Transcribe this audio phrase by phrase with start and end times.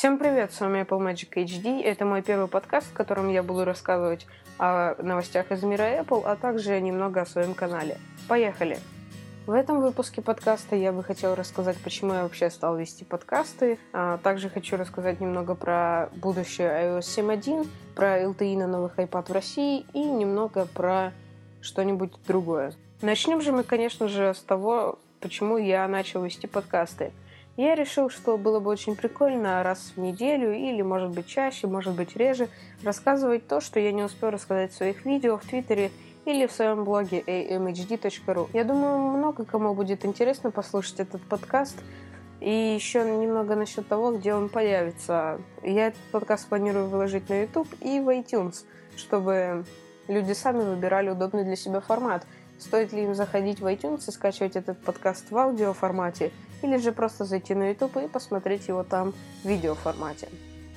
[0.00, 1.82] Всем привет, с вами Apple Magic HD.
[1.82, 4.26] Это мой первый подкаст, в котором я буду рассказывать
[4.56, 7.98] о новостях из мира Apple, а также немного о своем канале.
[8.26, 8.78] Поехали!
[9.46, 13.78] В этом выпуске подкаста я бы хотела рассказать, почему я вообще стал вести подкасты.
[13.92, 19.32] А также хочу рассказать немного про будущее iOS 7.1, про LTE на новых iPad в
[19.32, 21.12] России и немного про
[21.60, 22.72] что-нибудь другое.
[23.02, 27.12] Начнем же мы, конечно же, с того, почему я начал вести подкасты.
[27.56, 31.94] Я решил, что было бы очень прикольно раз в неделю или, может быть, чаще, может
[31.94, 32.48] быть, реже
[32.82, 35.90] рассказывать то, что я не успел рассказать в своих видео в Твиттере
[36.24, 38.48] или в своем блоге amhd.ru.
[38.52, 41.76] Я думаю, много кому будет интересно послушать этот подкаст.
[42.40, 45.38] И еще немного насчет того, где он появится.
[45.62, 48.64] Я этот подкаст планирую выложить на YouTube и в iTunes,
[48.96, 49.66] чтобы
[50.08, 52.26] люди сами выбирали удобный для себя формат.
[52.60, 57.24] Стоит ли им заходить в iTunes и скачивать этот подкаст в аудиоформате, или же просто
[57.24, 60.28] зайти на YouTube и посмотреть его там в видеоформате.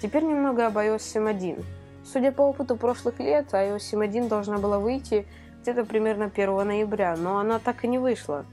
[0.00, 1.62] Теперь немного об iOS 7.1.
[2.04, 5.26] Судя по опыту прошлых лет, iOS 7.1 должна была выйти
[5.62, 8.46] где-то примерно 1 ноября, но она так и не вышла.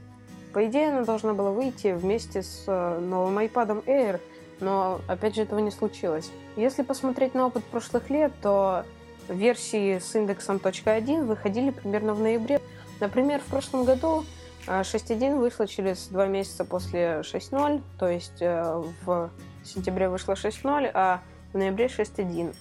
[0.52, 4.20] По идее, она должна была выйти вместе с э, новым iPad Air,
[4.60, 6.30] но опять же этого не случилось.
[6.56, 8.84] Если посмотреть на опыт прошлых лет, то
[9.28, 12.60] версии с индексом .1 выходили примерно в ноябре
[13.00, 14.24] Например, в прошлом году
[14.66, 19.30] 6.1 вышла через два месяца после 6.0, то есть э, в
[19.62, 21.20] сентябре вышла 6.0, а
[21.52, 22.54] в ноябре 6.1.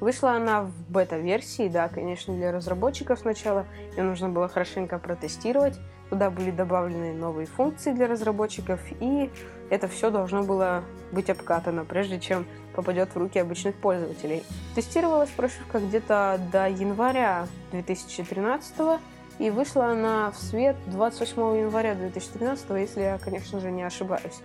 [0.00, 3.66] Вышла она в бета-версии, да, конечно, для разработчиков сначала.
[3.96, 5.78] Ее нужно было хорошенько протестировать.
[6.08, 9.30] Туда были добавлены новые функции для разработчиков, и
[9.68, 14.42] это все должно было быть обкатано, прежде чем попадет в руки обычных пользователей.
[14.74, 19.00] Тестировалась прошивка где-то до января 2013
[19.40, 24.40] и вышла она в свет 28 января 2013, если я, конечно же, не ошибаюсь.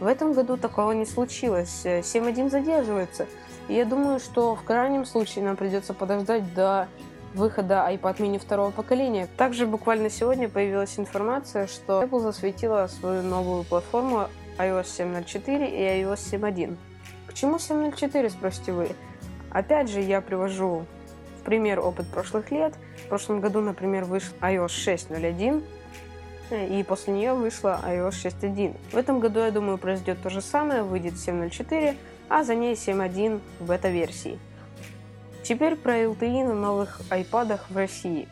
[0.00, 1.82] В этом году такого не случилось.
[1.84, 3.26] 7.1 задерживается.
[3.68, 6.88] И я думаю, что в крайнем случае нам придется подождать до
[7.32, 9.28] выхода iPad mini второго поколения.
[9.36, 14.26] Также буквально сегодня появилась информация, что Apple засветила свою новую платформу
[14.58, 16.76] iOS 7.04 и iOS 7.1.
[17.28, 18.88] К чему 7.04, спросите вы?
[19.52, 20.86] Опять же, я привожу
[21.40, 22.74] пример опыт прошлых лет.
[23.04, 24.68] В прошлом году, например, вышел iOS
[25.10, 25.62] 6.01,
[26.68, 28.76] и после нее вышла iOS 6.1.
[28.92, 31.96] В этом году, я думаю, произойдет то же самое, выйдет 7.04,
[32.28, 34.38] а за ней 7.1 в бета-версии.
[35.42, 38.28] Теперь про LTE на новых iPad в России.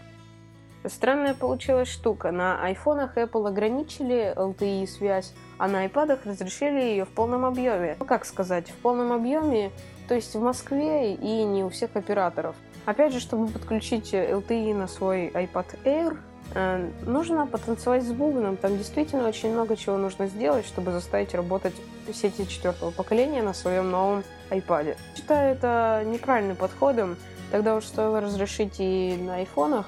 [0.86, 2.30] Странная получилась штука.
[2.30, 7.96] На айфонах Apple ограничили LTE связь, а на iPad разрешили ее в полном объеме.
[7.98, 9.72] Ну, как сказать, в полном объеме,
[10.06, 12.54] то есть в Москве и не у всех операторов.
[12.88, 16.16] Опять же, чтобы подключить LTE на свой iPad Air,
[16.54, 18.56] э, нужно потанцевать с бубном.
[18.56, 21.74] Там действительно очень много чего нужно сделать, чтобы заставить работать
[22.14, 24.96] сети четвертого поколения на своем новом iPad.
[25.14, 27.18] Считаю это неправильным подходом.
[27.50, 29.84] Тогда уж стоило разрешить и на айфонах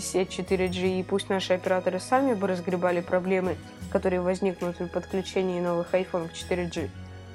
[0.00, 3.56] сеть 4G, и пусть наши операторы сами бы разгребали проблемы,
[3.90, 6.90] которые возникнут при подключении новых iPhone к 4G.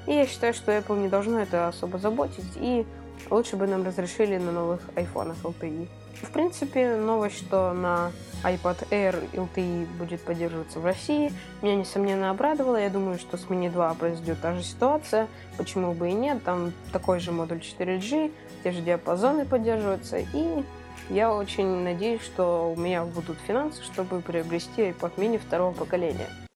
[0.06, 2.86] И я считаю, что Apple не должно это особо заботить, и
[3.30, 5.88] лучше бы нам разрешили на новых айфонах LTE.
[6.22, 8.12] В принципе, новость, что на
[8.44, 12.76] iPad Air LTE будет поддерживаться в России, меня, несомненно, обрадовала.
[12.76, 15.26] Я думаю, что с Mini 2 произойдет та же ситуация.
[15.56, 16.42] Почему бы и нет?
[16.44, 20.18] Там такой же модуль 4G, те же диапазоны поддерживаются.
[20.18, 20.64] И
[21.10, 26.28] я очень надеюсь, что у меня будут финансы, чтобы приобрести iPad mini второго поколения.